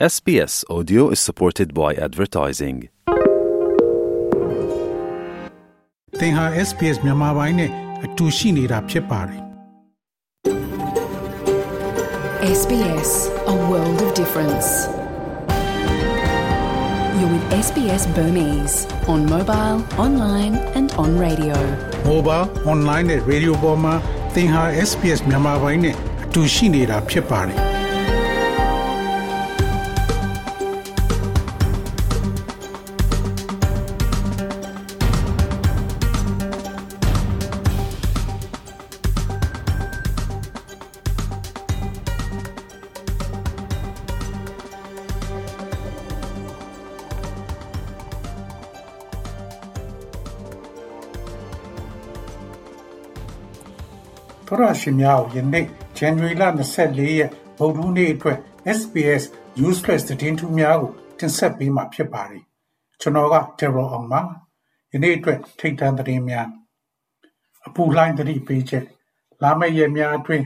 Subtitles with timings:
[0.00, 2.76] SBS Audio is supported by advertising.
[6.20, 7.70] သင်ဟာ SPS မြန်မာပိုင်းနဲ့
[8.04, 9.40] အတူရှိနေတာဖြစ်ပါတယ်
[12.58, 13.10] SBS,
[13.54, 14.68] a world of difference.
[17.18, 18.76] You're with SBS Burmese
[19.12, 23.94] on mobile, online, and on radio. ။ Mobile, online နဲ့ radio ပေါ်မှာ
[24.34, 27.72] သင်ဟာ SPS မြန်မာပိုင်းနဲ့အတူရှိနေတာဖြစ်ပါတယ်။ ။
[54.48, 55.66] သောရရှိများကိုယနေ့
[55.98, 56.44] January လ
[56.78, 58.38] 24ရက်ဗုဒ္ဓဟူးနေ့အတွက်
[58.78, 59.22] SBS
[59.56, 62.44] Newsflash သတင်းထူးများကိုတင်ဆက်ပေးမှာဖြစ်ပါတယ်။
[63.00, 64.20] ကျွန်တော်က Terror အောင်ပါ။
[64.92, 66.48] ယနေ့အတွက်ထိတ်တန့်သတင်းများ
[67.66, 68.84] အပူလှိုင်းသတိပေးချက်
[69.42, 70.44] လာမယ့်ရက်များအတွင်း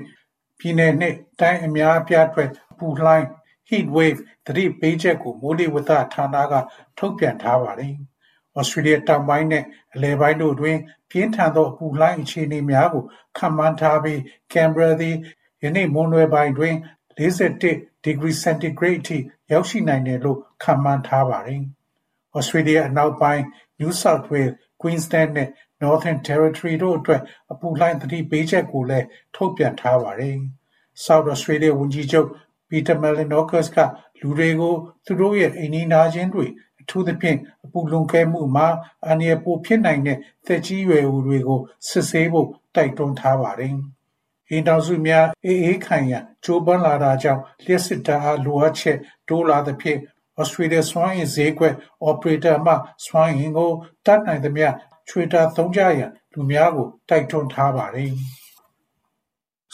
[0.59, 3.27] ပြည်내နှင့်တိုင်းအများအပြားအတွက်အပူလှိုင်း
[3.69, 6.55] heat wave သတိပေးချက်ကိုမိုးလေဝသဌာနက
[6.99, 7.95] ထုတ်ပြန်ထားပါတယ်။
[8.61, 9.65] Australia တောင်ပိုင်းနဲ့
[9.95, 10.79] အလယ်ပိုင်းတို့တွင်
[11.11, 13.05] ပြင်းထန်သော အပူလှိုင်းအခြေအနေများကို
[13.39, 14.19] ခန့်မှန်းထားပြီး
[14.53, 15.17] Canberra သည်
[15.63, 16.75] ယနေ့မွန်းလွဲပိုင်းတွင်
[17.19, 19.19] 41ဒီဂရီစင်တီဂရိတ်အထိ
[19.53, 21.63] ရောက်ရှိနိုင်တယ်လို့ ခန့်မှန်းထားပါတယ်။
[22.39, 23.45] Australia အနောက်ပိုင်း
[23.81, 25.49] New South Wales, Queensland နဲ့
[25.83, 30.37] Northern Territory တို့အတွက် အပူလှိုင်းသတိပေးချက်ကိုလည်း ထုတ်ပြန်ထားပါတယ်။
[31.05, 32.29] South Australia ဝန်ကြီးချုပ်
[32.71, 33.79] Peter Malinauskas က
[34.21, 34.75] လူတွေကို
[35.07, 36.47] သူတို့ရဲ့ အိမ်နီးနားချင်းတွေ
[36.89, 38.69] ထူးသဖြင့် အပူလွန်ကဲမှုမှာ
[39.07, 43.75] အန္တရာယ်ပိုဖြစ်နိုင်တဲ့ သက်ကြီးရွယ်အိုတွေကို စစ်ဆေးဖို့ တိုက်တွန်းထားပါတယ်။
[44.49, 49.99] အိမ်ထောင်စုများအေးအေးခံရန် ကြိုးပမ်းလာတာကြောင့် လျှပ်စစ်ဓာတ်အားလိုအပ်ချက် တိုးလာသဖြင့်
[50.41, 51.75] Australia စွမ်းအင်ဈေးကွက်
[52.09, 52.75] operator မှ
[53.07, 53.73] စွမ်းအင်ကို
[54.07, 54.69] တတ်နိုင်သမျှ
[55.09, 58.13] ချွေတာသုံးကြရန် လူများကို တိုက်တွန်းထားပါတယ်။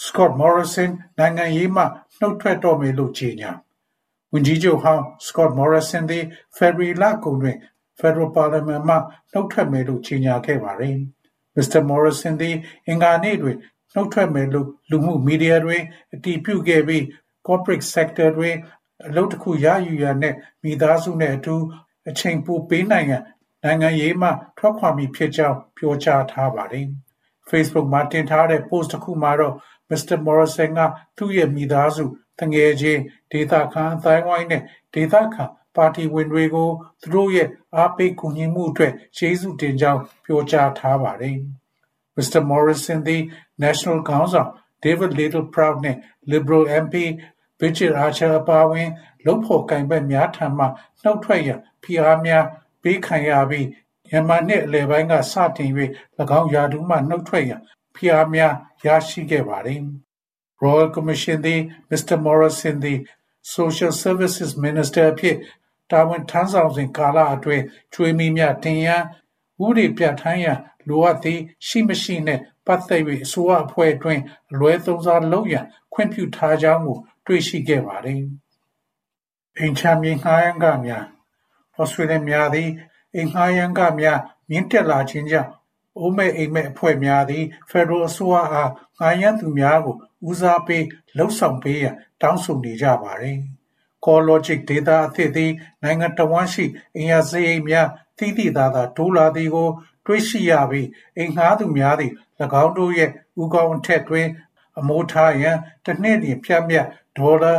[0.02, 1.82] Scott Morrison နိုင်ငံရေးမှ
[2.18, 3.50] နှုတ်ထွက်တော့မယ်လို့ ကြေညာ
[4.36, 6.24] ဝန်ကြီးချုပ်ဟောင်း Scott Morrison သည်
[6.56, 7.56] February လကုန်တွင်
[8.00, 8.96] Federal Parliament မှ
[9.32, 10.96] နှုတ်ထွက်မယ်လို့ကြေညာခဲ့ပါတယ်။
[11.56, 11.80] Mr.
[11.90, 12.56] Morrison သည်
[12.86, 13.56] အင်္ဂါနေ့တွင်
[13.94, 15.82] နှုတ်ထွက်မယ်လို့လူမှုမီဒီယာတွင်
[16.14, 17.02] အတည်ပြုခဲ့ပြီး
[17.46, 18.56] Corporate Sector တွင်
[19.06, 21.54] အလုပ်တစ်ခုရယူရန်နှင့်မိသားစုနှင့်အတူ
[22.08, 23.22] အချိန်ပိုပေးနိုင်ရန်
[23.64, 26.86] နိုင်ငံရေးမှထွက်ခွာမည်ဖြစ်ကြောင်းပြောကြားထားပါတယ်။
[27.50, 29.54] Facebook မှာတင်ထားတဲ့ post တစ်ခုမှာတော့
[29.90, 30.16] Mr.
[30.26, 30.80] Morrison က
[31.16, 32.04] သူ့ရဲ့မိသားစု
[32.38, 33.00] သူငယ်ချင်း
[33.32, 34.62] ဒေသခံအသိုင်းအဝိုင်းနဲ့
[34.94, 35.44] ဒေသခံ
[35.76, 36.68] ပါတီဝင်တွေကို
[37.02, 41.36] သူတို့ရဲ့အားပေးကူညီမှုအတွက်ကျေးဇူးတင်ကြောင်းပြောကြားထားပါတယ်။
[42.16, 42.40] Mr.
[42.50, 43.22] Morrison သည်
[43.62, 44.50] National ခေါင်းဆောင်
[44.84, 45.96] David Littleproud နဲ့
[46.30, 46.94] Liberal MP
[47.58, 48.90] Bridget Archer အပါအဝင်
[49.26, 50.64] လုပ်ဖော်ကိုင်ဘက်များထံမှ
[51.02, 52.44] နှုတ်ထွက်ရန်ဖိအားများ
[52.82, 53.68] ပေးခံရပြီး
[54.08, 55.70] မြန်မာနှစ်အလယ်ပိုင်းကစတင်၍၎
[56.38, 57.60] င်းရာထူးမှနှုတ်ထွက်ရန်
[57.94, 58.52] ဖိအားများ
[58.86, 59.80] ရရှိခဲ့ပါတယ်။
[60.62, 61.60] Royal Commission သည်
[61.90, 62.16] Mr.
[62.26, 62.98] Morrison သည်
[63.54, 65.36] Social Services Minister အဖြစ်
[65.90, 69.02] တာဝန်ထမ်းဆောင်စဉ်ကာလအတွင်း ကြွေးမီးများတင်ရန်
[69.64, 78.22] ဥပဒေပြဋ္ဌာန်းရန် လိုအပ်သည် ရှိမရှိနှင့် ပတ်သက်၍အစိုးရအဖွဲ့အတွင်း အလွဲသုံးစားလုပ်ရန် ခွင့်ပြုထားကြောင်းကို တွေ့ရှိခဲ့ပါသည်။
[79.58, 81.04] အိမ်ချမြေငှားရမ်းခများ
[81.76, 82.70] ဩစတြေးလျများသည်
[83.14, 84.18] အိမ်ငှားရမ်းခများ
[84.50, 85.50] မြင့်တက်လာခြင်းကြောင့်
[85.98, 89.96] အိုးမဲ့အိမ်မဲ့အဖွဲ့များသည်ဖက်ဒရယ်အစိုးရအားငှားရမ်းသူများကို
[90.28, 90.84] ဦးစားပေး
[91.16, 93.38] လှုပ်ဆောင်ပေးရန်တောင်းဆိုနေကြပါသည်။
[94.04, 96.64] CoreLogic ဒေတာအသစ်သည်နိုင်ငံတော်ဝန်ရှိ
[96.96, 97.88] အင်အားစရိတ်များ
[98.18, 99.68] သိသိသာသာတိုးလာသည်ကို
[100.06, 102.12] တွေ့ရှိရပြီးအိမ်ငှားသူများသည်၎
[102.62, 103.10] င်းတို့ရဲ့
[103.42, 104.28] ဥကောင်းအထက်တွင်
[104.78, 106.86] အမိုးထားရန်တစ်နှစ်တွင်ဖြတ်မြတ်
[107.18, 107.54] ဒေါ်လာ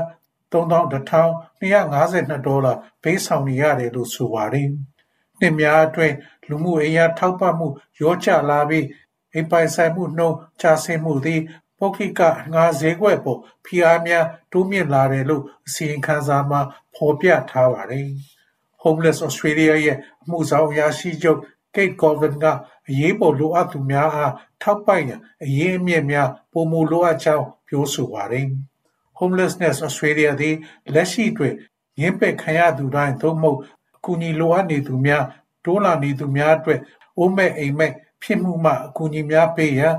[0.51, 2.73] 3152ဒေါ်လာ
[3.03, 4.69] ပေးဆောင်နေရတယ်လို့ဆိုပါတယ်။
[5.39, 6.15] နှစ်များအတွင်း
[6.49, 7.67] လူမှုအိမ်ယာထောက်ပံ့မှု
[8.01, 8.85] ရောကျလာပြီး
[9.33, 11.41] အိမ်ပိုင်ဆိုင်မှုနှုန်း ကျဆင်းမှုသည်
[11.79, 12.21] ပုဂ္ဂိက
[12.53, 16.61] ငါးဈေးကွက်ပေါ် ဖိအားများ တိုးမြင့်လာတယ်လို့ အစီရင်ခံစာမှာ
[16.95, 18.09] ဖော်ပြထားပါတယ်။
[18.83, 21.39] Homeless Australia ရဲ့ အမှုဆောင်အရာရှိချုပ်
[21.75, 22.45] Kate Colvin က
[22.89, 28.47] အရေးပေါ်လိုအပ်သူများအား ထောက်ပံ့ရန် အရင်းအမြစ်များ ပိုမိုလိုအပ်ကြောင်း ပြောဆိုပါတယ်။
[29.19, 30.55] Homelessness Australia သည်
[30.93, 31.55] လက်ရှိတွင်
[31.99, 33.74] ငင်းပယ်ခံရသူတိုင်း သို့မဟုတ်အ
[34.05, 35.23] ကူအညီလိုအပ်နေသူများ
[35.65, 36.79] တိုးလာနေသူများအတွက်
[37.17, 37.91] အိုးမဲ့အိမ်မဲ့
[38.23, 39.95] ဖြစ်မှုမှအကူအညီများပေးရန်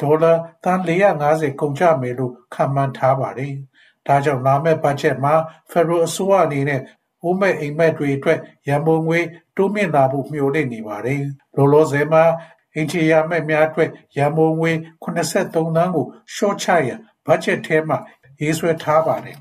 [0.00, 0.32] ဒေါ်လာ
[0.64, 3.52] သန်း450ကုန်ကျမယ်လို့ခန့်မှန်းထားပါတယ်။
[4.06, 5.34] ဒါကြောင့်လာမယ့်ဘတ်ဂျက်မှာ
[5.70, 6.80] ဖက်ဒရယ်အစိုးရအနေနဲ့
[7.22, 8.38] အိုးမဲ့အိမ်မဲ့တွေအတွက်
[8.68, 9.20] ရန်ပုံငွေ
[9.56, 11.22] တိုးမြင့်လာဖို့မျှော်လင့်နေပါတယ်။
[11.56, 12.24] လောလောဆယ်မှာ
[12.74, 14.72] အင်ချီရမဲ့များအတွက်ရန်ပုံငွေ
[15.02, 17.98] 83သန်းကိုရှော့ချရန်ဘတ်ဂျက်ထဲမှာ
[18.40, 19.38] ရေးဆွဲထားပါတယ်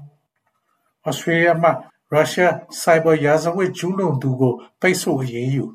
[1.09, 1.69] ။Australia မှ
[2.13, 5.65] ရုရှားစိုက်ဘာရာဇဝတ်ကျူးလွန်သူကို ပိတ်ဆို့အရေးယူ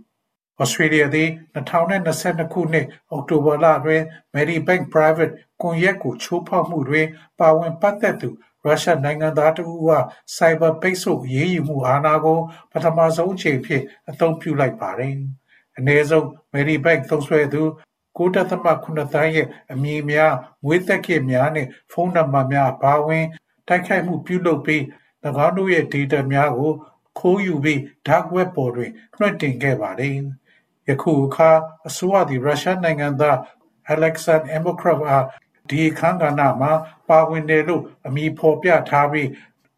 [0.58, 4.02] ဩစတြေးလျသည်2022ခုနှစ်အောက်တိုဘာလတွင်
[4.34, 7.06] Medibank Private ကွန်ရက်ကိုချိုးဖောက်မှုတွင်
[7.38, 8.28] ပါဝင်ပတ်သက်သူ
[8.64, 9.90] ရုရှားနိုင်ငံသားတဦးက
[10.36, 12.38] စိုက်ဘာပိတ်ဆို့အရေးယူမှုအာဏာကို
[12.72, 15.14] ပထမဆုံးအချိန်ဖြင့်အသုံးပြုလိုက်ပါတယ်။
[15.78, 17.62] အနည်းဆုံး Medibank သုံးစွဲသူ
[18.16, 20.32] 9.9သန်းရဲ့အမည်များ၊
[20.64, 23.24] မွေးသက္ကရာဇ်များနှင့်ဖုန်းနံပါတ်များအပါအဝင်
[23.68, 24.82] တိုက်ခိုက်မှုပြုလုပ်ပြီး၎
[25.26, 26.72] င်းတို့ရဲ့ဒေတာများကို
[27.18, 30.16] ခိုးယူပြီး Dark Web ပေါ်တွင် လွှင့်တင်ခဲ့ပါသည်။
[30.88, 31.50] ယခုအခါ
[31.88, 33.36] အစိုးရသည် ရုရှားနိုင်ငံသား
[33.92, 35.24] Alexei Imokrav အား
[35.68, 36.72] ဒီအခန်းကဏ္ဍမှာ
[37.08, 39.28] ပါဝင်တယ်လို့အမည်ဖော်ပြထားပြီး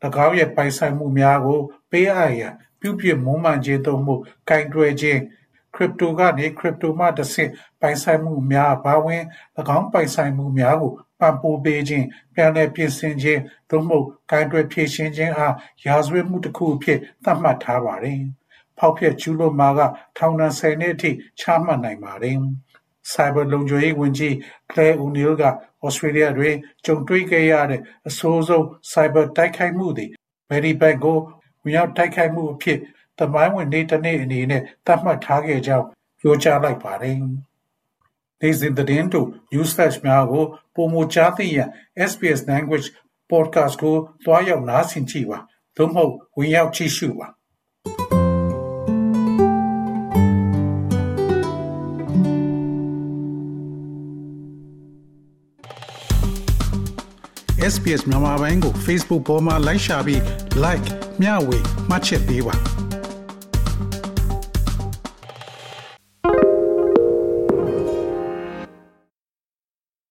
[0.27, 1.61] ၎င်းရဲ့ပိုင်ဆိုင်မှုများကို
[1.91, 5.21] ပေးအပ်ရန်ပြုပြင်မွမ်းမံခြင်းသို့မဟုတ်ကိုင်တွယ်ခြင်း၊
[5.75, 7.51] Crypto ကနေ Crypto မှတဆင့်
[7.81, 9.23] ပိုင်ဆိုင်မှုများအပါအဝင်၎
[9.77, 10.93] င်းပိုင်ဆိုင်မှုများကို
[11.23, 13.41] ပံ့ပိုးပေးခြင်း၊ပြန်လည်ပြင်ဆင်ခြင်း
[13.71, 15.55] သို့မဟုတ်ကိုင်တွယ်ဖြေရှင်းခြင်းအား
[15.87, 18.21] ရာဇဝတ်မှုတစ်ခုအဖြစ်သတ်မှတ်ထားပါတယ်။
[18.79, 19.81] ဖောက်ဖျက်ကျူးလွန်မှာက
[20.17, 21.11] ထောင်ဒဏ်၁၀နှစ်အထိ
[21.41, 22.37] ချမှတ်နိုင်ပါတယ်။
[23.13, 24.35] ဆိုင်ဘာလုံခြုံရေးဝန်ကြီး
[24.71, 25.45] Claire O'Neil က
[25.85, 26.55] ဩစတြေးလျတွင်
[26.85, 30.11] ကြုံတွေ့ခဲ့ရတဲ့အဆိုးဆုံးဆိုင်ဘာတိုက်ခိုက်မှုသည်
[30.51, 31.19] Medibank ကို
[31.63, 32.79] ဝင်ရောက်တိုက်ခိုက်မှုအဖြစ်
[33.19, 35.87] သမိုင်းဝင်နေ့တစ်နေ့အနေနဲ့သတ်မှတ်ထားခဲ့ကြောင်း
[36.21, 37.17] ပြောကြားလိုက်ပါတယ်။
[38.43, 39.21] နေ့စဉ်သတင်းတူ
[39.53, 40.45] News Flash များကို
[40.75, 41.69] ပိုမိုကြားသိရန်
[42.11, 42.89] SBS Language
[43.31, 45.39] Podcast ကိုတွားရောက်နားဆင်ကြည့်ပါ
[45.77, 47.29] သို့မဟုတ်ဝင်ရောက်ကြည့်ရှုပါ
[57.73, 60.21] SBS မြန်မာပိုင်းကို Facebook ပေါ်မှာ like ရှာပြီး
[60.65, 60.89] like
[61.21, 62.82] မျှဝေမှတ်ချက်ပေးပါ